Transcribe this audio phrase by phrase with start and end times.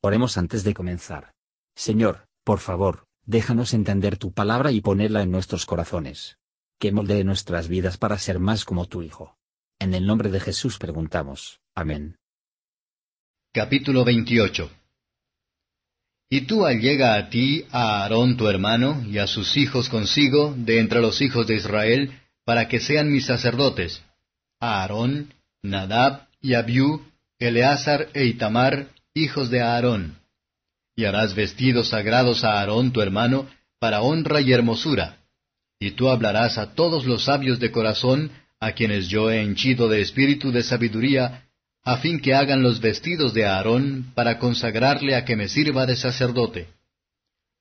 [0.00, 1.32] Oremos antes de comenzar.
[1.74, 6.38] Señor, por favor, déjanos entender tu palabra y ponerla en nuestros corazones.
[6.78, 9.36] Que moldee nuestras vidas para ser más como tu Hijo.
[9.80, 11.60] En el nombre de Jesús preguntamos.
[11.74, 12.16] Amén.
[13.52, 14.70] Capítulo 28
[16.30, 20.78] Y tú allega a ti a Aarón tu hermano y a sus hijos consigo de
[20.78, 24.02] entre los hijos de Israel, para que sean mis sacerdotes,
[24.60, 27.02] a Aarón, Nadab y Abiú,
[27.38, 28.88] Eleazar e Itamar,
[29.22, 30.18] hijos de Aarón.
[30.96, 35.18] Y harás vestidos sagrados a Aarón tu hermano, para honra y hermosura.
[35.78, 40.00] Y tú hablarás a todos los sabios de corazón, a quienes yo he henchido de
[40.00, 41.44] espíritu de sabiduría,
[41.84, 45.96] a fin que hagan los vestidos de Aarón, para consagrarle a que me sirva de
[45.96, 46.68] sacerdote.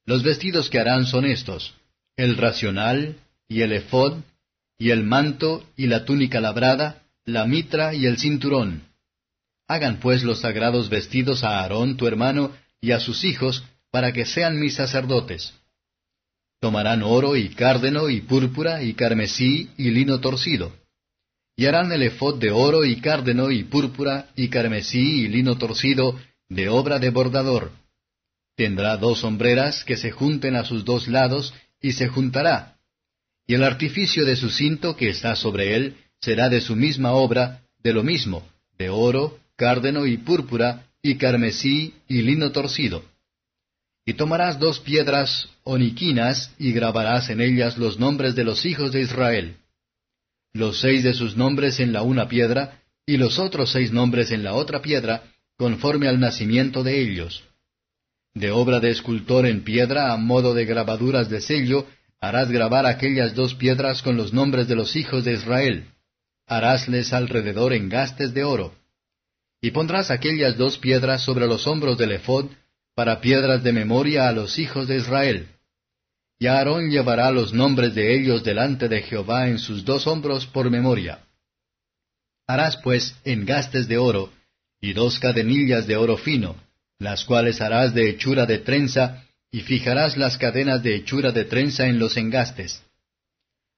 [0.05, 1.75] Los vestidos que harán son estos,
[2.15, 3.17] el racional,
[3.47, 4.17] y el efod,
[4.79, 8.83] y el manto, y la túnica labrada, la mitra y el cinturón,
[9.67, 14.25] Hagan pues los sagrados vestidos a Aarón tu hermano y a sus hijos, para que
[14.25, 15.53] sean mis sacerdotes.
[16.59, 20.73] Tomarán oro y cárdeno y púrpura y carmesí y lino torcido.
[21.55, 26.19] Y harán el efod de oro y cárdeno y púrpura y carmesí y lino torcido
[26.49, 27.71] de obra de bordador.
[28.55, 32.77] Tendrá dos sombreras que se junten a sus dos lados y se juntará.
[33.45, 37.61] Y el artificio de su cinto que está sobre él será de su misma obra,
[37.83, 43.03] de lo mismo, de oro, cárdeno y púrpura, y carmesí y lino torcido.
[44.05, 49.01] Y tomarás dos piedras oniquinas, y grabarás en ellas los nombres de los hijos de
[49.01, 49.57] Israel.
[50.53, 54.43] Los seis de sus nombres en la una piedra, y los otros seis nombres en
[54.43, 55.23] la otra piedra,
[55.57, 57.43] conforme al nacimiento de ellos.
[58.33, 61.87] De obra de escultor en piedra, a modo de grabaduras de sello,
[62.21, 65.85] harás grabar aquellas dos piedras con los nombres de los hijos de Israel.
[66.45, 68.73] Harásles alrededor engastes de oro
[69.61, 72.47] y pondrás aquellas dos piedras sobre los hombros del ephod,
[72.95, 75.47] para piedras de memoria a los hijos de Israel.
[76.39, 80.69] Y Aarón llevará los nombres de ellos delante de Jehová en sus dos hombros por
[80.69, 81.19] memoria.
[82.47, 84.31] Harás pues engastes de oro,
[84.79, 86.55] y dos cadenillas de oro fino,
[86.99, 91.87] las cuales harás de hechura de trenza, y fijarás las cadenas de hechura de trenza
[91.87, 92.83] en los engastes.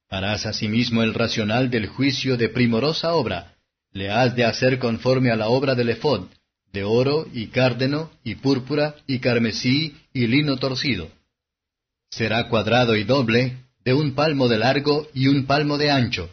[0.09, 3.56] Harás asimismo el racional del juicio de primorosa obra,
[3.91, 6.27] le has de hacer conforme a la obra del ephod,
[6.72, 11.09] de oro y cárdeno y púrpura y carmesí y lino torcido.
[12.11, 16.29] Será cuadrado y doble, de un palmo de largo y un palmo de ancho.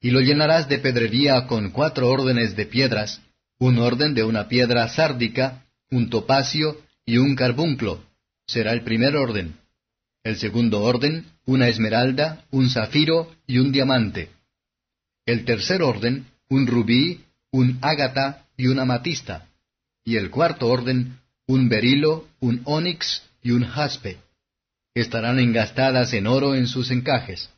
[0.00, 3.20] Y lo llenarás de pedrería con cuatro órdenes de piedras,
[3.58, 8.04] un orden de una piedra sárdica, un topacio y un carbunclo.
[8.46, 9.56] Será el primer orden.
[10.22, 14.30] El segundo orden, una esmeralda, un zafiro y un diamante.
[15.26, 17.20] El tercer orden, un rubí,
[17.50, 19.48] un ágata y un amatista,
[20.04, 24.18] y el cuarto orden, un berilo, un onix y un jaspe.
[24.94, 27.50] Estarán engastadas en oro en sus encajes.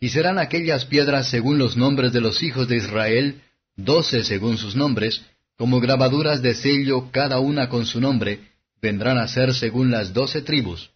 [0.00, 3.42] Y serán aquellas piedras según los nombres de los hijos de Israel,
[3.76, 5.22] doce según sus nombres,
[5.56, 8.40] como grabaduras de sello cada una con su nombre,
[8.80, 10.90] vendrán a ser según las doce tribus.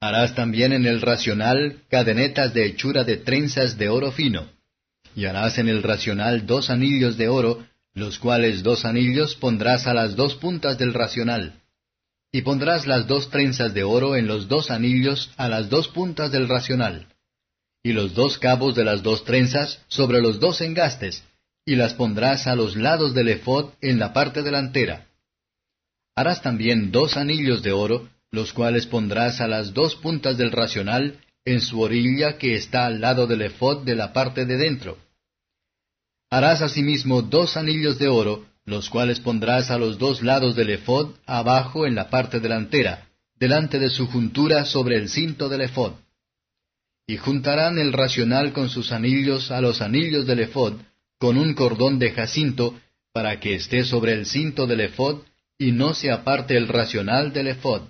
[0.00, 4.57] Harás también en el racional cadenetas de hechura de trenzas de oro fino
[5.14, 7.64] y harás en el racional dos anillos de oro,
[7.94, 11.60] los cuales dos anillos pondrás a las dos puntas del racional.
[12.30, 16.30] Y pondrás las dos trenzas de oro en los dos anillos a las dos puntas
[16.30, 17.06] del racional.
[17.82, 21.24] Y los dos cabos de las dos trenzas sobre los dos engastes,
[21.64, 25.06] y las pondrás a los lados del efod en la parte delantera.
[26.14, 31.18] Harás también dos anillos de oro, los cuales pondrás a las dos puntas del racional
[31.52, 34.98] en su orilla que está al lado del efod de la parte de dentro
[36.30, 41.14] Harás asimismo dos anillos de oro, los cuales pondrás a los dos lados del ephod,
[41.24, 45.92] abajo en la parte delantera, delante de su juntura sobre el cinto del ephod.
[47.06, 50.74] Y juntarán el racional con sus anillos a los anillos del ephod,
[51.18, 52.78] con un cordón de jacinto,
[53.14, 55.22] para que esté sobre el cinto del ephod,
[55.56, 57.88] y no se aparte el racional del ephod.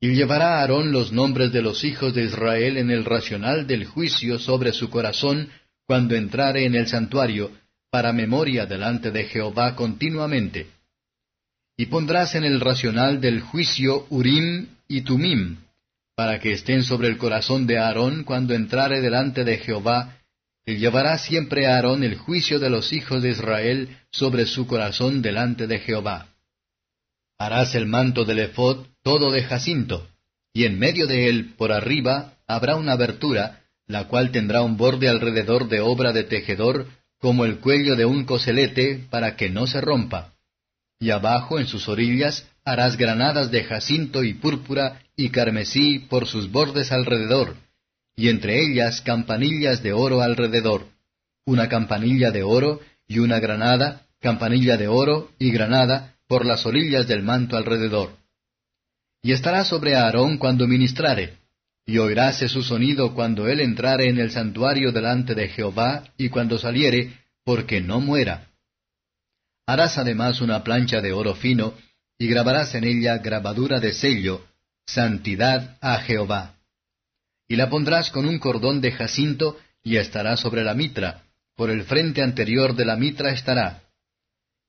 [0.00, 4.38] Y llevará Aarón los nombres de los hijos de Israel en el racional del juicio
[4.38, 5.50] sobre su corazón,
[5.86, 7.50] cuando entrare en el santuario,
[7.90, 10.68] para memoria delante de Jehová continuamente.
[11.76, 15.56] Y pondrás en el racional del juicio Urim y Tumim,
[16.14, 20.16] para que estén sobre el corazón de Aarón cuando entrare delante de Jehová,
[20.66, 25.66] y llevará siempre Aarón el juicio de los hijos de Israel sobre su corazón delante
[25.66, 26.28] de Jehová.
[27.38, 30.08] Harás el manto del ephod todo de jacinto,
[30.52, 35.08] y en medio de él, por arriba, habrá una abertura, la cual tendrá un borde
[35.08, 36.86] alrededor de obra de tejedor,
[37.20, 40.34] como el cuello de un coselete, para que no se rompa.
[41.00, 46.50] y abajo en sus orillas harás granadas de jacinto y púrpura y carmesí por sus
[46.50, 47.54] bordes alrededor,
[48.16, 50.86] y entre ellas campanillas de oro alrededor,
[51.46, 57.08] una campanilla de oro y una granada, campanilla de oro y granada por las orillas
[57.08, 58.16] del manto alrededor.
[59.22, 61.38] Y estará sobre Aarón cuando ministrare,
[61.84, 66.58] y oiráse su sonido cuando él entrare en el santuario delante de Jehová y cuando
[66.58, 67.14] saliere,
[67.44, 68.48] porque no muera.
[69.66, 71.74] Harás además una plancha de oro fino,
[72.18, 74.44] y grabarás en ella grabadura de sello,
[74.86, 76.58] Santidad a Jehová
[77.48, 81.22] y la pondrás con un cordón de jacinto, y estará sobre la mitra,
[81.56, 83.82] por el frente anterior de la mitra estará.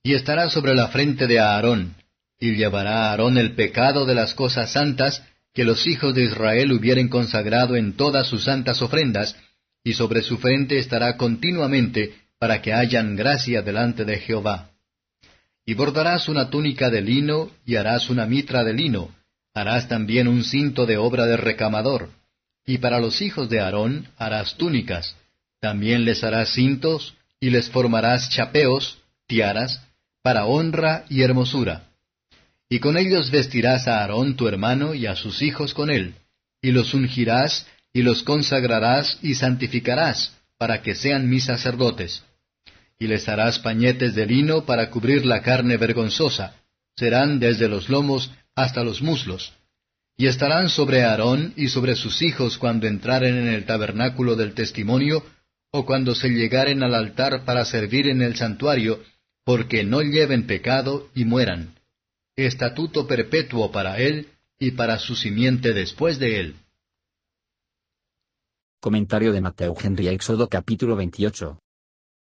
[0.04, 1.96] Y estará sobre la frente de Aarón,
[2.40, 5.24] y llevará Aarón el pecado de las cosas santas
[5.54, 9.36] que los hijos de Israel hubieren consagrado en todas sus santas ofrendas,
[9.84, 14.69] y sobre su frente estará continuamente, para que hayan gracia delante de Jehová.
[15.66, 19.13] Y bordarás una túnica de lino, y harás una mitra de lino,
[19.54, 22.10] harás también un cinto de obra de recamador,
[22.66, 25.16] y para los hijos de Aarón harás túnicas,
[25.60, 29.81] también les harás cintos, y les formarás chapeos, tiaras,
[30.30, 31.86] para honra y hermosura.
[32.70, 36.14] Y con ellos vestirás a Aarón tu hermano y a sus hijos con él,
[36.62, 42.22] y los ungirás, y los consagrarás y santificarás, para que sean mis sacerdotes.
[43.00, 46.54] Y les harás pañetes de lino para cubrir la carne vergonzosa,
[46.96, 49.54] serán desde los lomos hasta los muslos
[50.16, 55.26] y estarán sobre Aarón y sobre sus hijos cuando entraren en el tabernáculo del testimonio,
[55.72, 59.00] o cuando se llegaren al altar para servir en el santuario,
[59.50, 61.74] porque no lleven pecado y mueran.
[62.36, 64.30] Estatuto perpetuo para él
[64.60, 66.56] y para su simiente después de él.
[68.80, 71.57] Comentario de Mateo Henry Éxodo capítulo 28.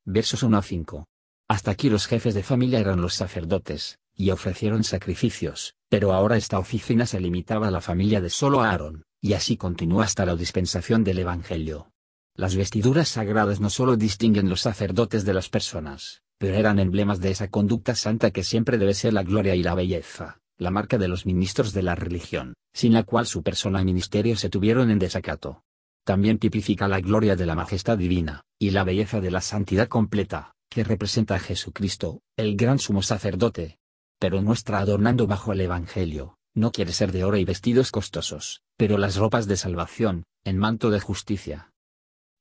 [0.04, 1.06] Versos 1 a 5.
[1.48, 6.58] Hasta aquí los jefes de familia eran los sacerdotes, y ofrecieron sacrificios, pero ahora esta
[6.58, 11.04] oficina se limitaba a la familia de solo Aarón, y así continuó hasta la dispensación
[11.04, 11.90] del Evangelio.
[12.34, 17.30] Las vestiduras sagradas no solo distinguen los sacerdotes de las personas, pero eran emblemas de
[17.30, 21.08] esa conducta santa que siempre debe ser la gloria y la belleza, la marca de
[21.08, 24.98] los ministros de la religión, sin la cual su persona y ministerio se tuvieron en
[24.98, 25.62] desacato.
[26.04, 30.52] También tipifica la gloria de la majestad divina, y la belleza de la santidad completa,
[30.70, 33.78] que representa a Jesucristo, el gran sumo sacerdote,
[34.18, 38.62] pero no está adornando bajo el Evangelio, no quiere ser de oro y vestidos costosos,
[38.76, 41.72] pero las ropas de salvación, en manto de justicia.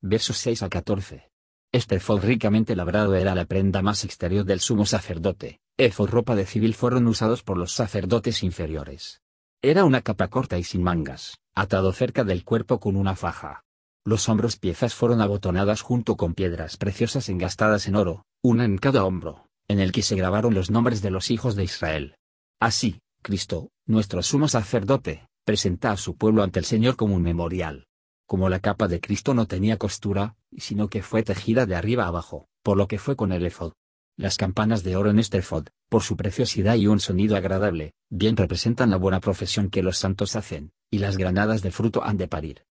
[0.01, 1.32] Versos 6 a 14.
[1.73, 6.45] Este efod ricamente labrado era la prenda más exterior del sumo sacerdote, efod ropa de
[6.45, 9.21] civil fueron usados por los sacerdotes inferiores.
[9.63, 13.63] Era una capa corta y sin mangas, atado cerca del cuerpo con una faja.
[14.05, 19.03] Los hombros piezas fueron abotonadas junto con piedras preciosas engastadas en oro, una en cada
[19.03, 22.17] hombro en el que se grabaron los nombres de los hijos de Israel.
[22.59, 27.87] Así, Cristo, nuestro sumo sacerdote, presenta a su pueblo ante el Señor como un memorial.
[28.33, 32.47] Como la capa de Cristo no tenía costura, sino que fue tejida de arriba abajo,
[32.63, 33.73] por lo que fue con el efod.
[34.17, 38.35] Las campanas de oro en este efod, por su preciosidad y un sonido agradable, bien
[38.35, 42.27] representan la buena profesión que los santos hacen, y las granadas de fruto han de
[42.27, 42.65] parir.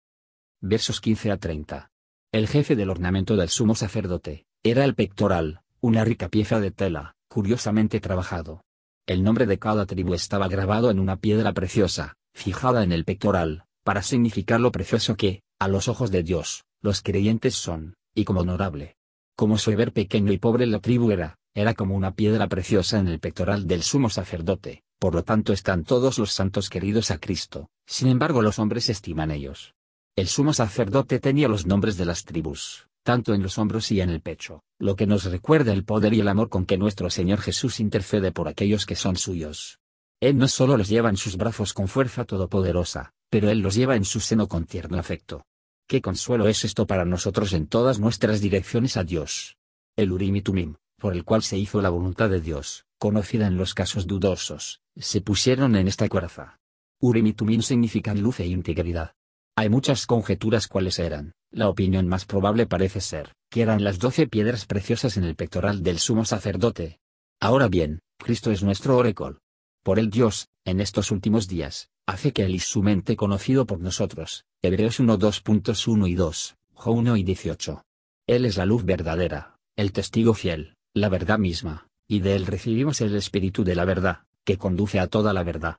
[0.62, 1.90] Versos 15 a 30.
[2.32, 7.16] El jefe del ornamento del sumo sacerdote, era el pectoral, una rica pieza de tela,
[7.28, 8.64] curiosamente trabajado.
[9.06, 13.66] El nombre de cada tribu estaba grabado en una piedra preciosa, fijada en el pectoral,
[13.84, 18.40] para significar lo precioso que, a los ojos de Dios, los creyentes son, y como
[18.40, 18.96] honorable.
[19.36, 23.08] Como su ver pequeño y pobre la tribu era, era como una piedra preciosa en
[23.08, 27.68] el pectoral del sumo sacerdote, por lo tanto están todos los santos queridos a Cristo,
[27.86, 29.74] sin embargo los hombres estiman ellos.
[30.16, 34.10] El sumo sacerdote tenía los nombres de las tribus, tanto en los hombros y en
[34.10, 37.40] el pecho, lo que nos recuerda el poder y el amor con que nuestro Señor
[37.40, 39.78] Jesús intercede por aquellos que son suyos.
[40.20, 43.96] Él no solo los lleva en sus brazos con fuerza todopoderosa, pero Él los lleva
[43.96, 45.46] en su seno con tierno afecto.
[45.86, 49.56] Qué consuelo es esto para nosotros en todas nuestras direcciones a Dios.
[49.96, 53.56] El Urim y Tumim, por el cual se hizo la voluntad de Dios, conocida en
[53.56, 56.60] los casos dudosos, se pusieron en esta cuerza.
[57.00, 59.14] Urim y Tumim significan luz e integridad.
[59.56, 64.26] Hay muchas conjeturas cuáles eran, la opinión más probable parece ser, que eran las doce
[64.28, 67.00] piedras preciosas en el pectoral del sumo sacerdote.
[67.40, 69.40] Ahora bien, Cristo es nuestro orécol.
[69.82, 73.80] Por el Dios, en estos últimos días, hace que Él y su mente conocido por
[73.80, 77.82] nosotros, Hebreos 1 2.1 y 2, Jo 1 y 18.
[78.26, 83.00] Él es la luz verdadera, el testigo fiel, la verdad misma, y de Él recibimos
[83.00, 85.76] el Espíritu de la verdad, que conduce a toda la verdad.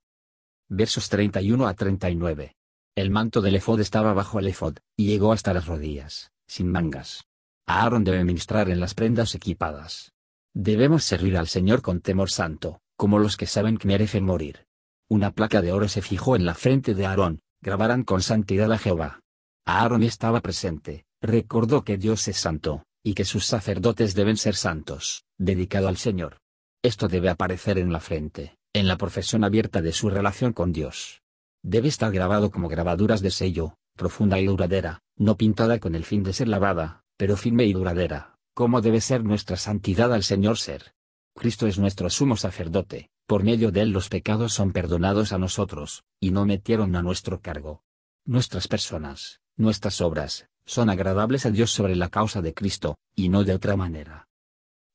[0.70, 2.56] Versos 31 a 39.
[2.96, 7.25] El manto del efod estaba bajo el efod, y llegó hasta las rodillas, sin mangas.
[7.68, 10.13] Aaron debe ministrar en las prendas equipadas.
[10.54, 14.66] Debemos servir al Señor con temor santo, como los que saben que merecen morir.
[15.12, 18.77] Una placa de oro se fijó en la frente de Aarón, grabarán con santidad a
[18.77, 19.20] Jehová.
[19.65, 25.25] Aarón estaba presente, recordó que Dios es santo, y que sus sacerdotes deben ser santos,
[25.38, 26.38] dedicado al Señor.
[26.82, 31.22] Esto debe aparecer en la frente, en la profesión abierta de su relación con Dios.
[31.62, 36.24] Debe estar grabado como grabaduras de sello, profunda y duradera, no pintada con el fin
[36.24, 40.94] de ser lavada, pero firme y duradera, como debe ser nuestra santidad al Señor ser.
[41.36, 46.03] Cristo es nuestro sumo sacerdote, por medio de él los pecados son perdonados a nosotros,
[46.19, 47.81] y no metieron a nuestro cargo.
[48.25, 53.45] Nuestras personas, nuestras obras, son agradables a Dios sobre la causa de Cristo, y no
[53.45, 54.27] de otra manera.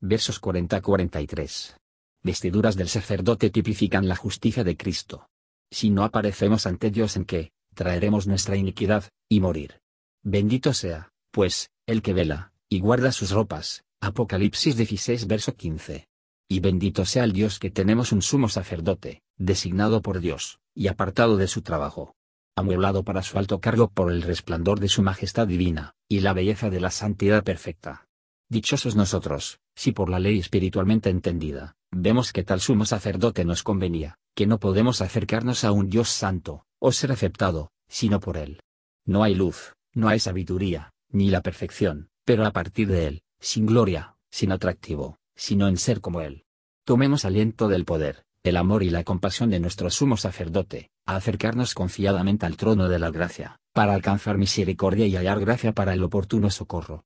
[0.02, 1.78] Versos 40-43.
[2.22, 5.30] Vestiduras del sacerdote tipifican la justicia de Cristo.
[5.70, 9.80] Si no aparecemos ante Dios en que, traeremos nuestra iniquidad, y morir.
[10.22, 13.82] Bendito sea, pues, el que vela, y guarda sus ropas.
[14.02, 16.06] Apocalipsis 16 verso 15.
[16.48, 21.36] Y bendito sea el Dios que tenemos un sumo sacerdote, designado por Dios, y apartado
[21.36, 22.14] de su trabajo.
[22.54, 26.70] Amueblado para su alto cargo por el resplandor de su majestad divina, y la belleza
[26.70, 28.06] de la santidad perfecta.
[28.48, 34.16] Dichosos nosotros, si por la ley espiritualmente entendida, vemos que tal sumo sacerdote nos convenía,
[34.36, 38.60] que no podemos acercarnos a un Dios santo, o ser aceptado, sino por él.
[39.04, 43.66] No hay luz, no hay sabiduría, ni la perfección, pero a partir de él, sin
[43.66, 46.44] gloria, sin atractivo, sino en ser como él.
[46.84, 51.74] Tomemos aliento del poder, el amor y la compasión de nuestro sumo sacerdote, a acercarnos
[51.74, 56.50] confiadamente al trono de la gracia, para alcanzar misericordia y hallar gracia para el oportuno
[56.50, 57.04] socorro.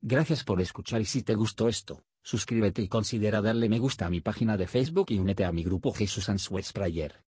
[0.00, 4.10] Gracias por escuchar y si te gustó esto, suscríbete y considera darle me gusta a
[4.10, 7.22] mi página de Facebook y únete a mi grupo Jesús Answers Prayer.